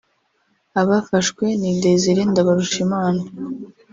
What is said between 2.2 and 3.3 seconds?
Ndabarushimana